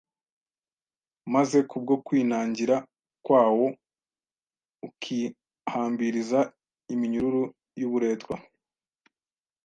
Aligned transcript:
maze 1.33 1.57
kubwo 1.69 1.93
kwinangira 2.05 2.75
kwawo 3.25 3.65
ukihambiriza 4.87 6.39
iminyururu 6.93 7.43
y'uburetwa. 7.79 8.35